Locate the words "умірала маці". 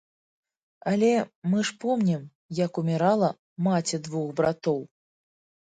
2.83-4.01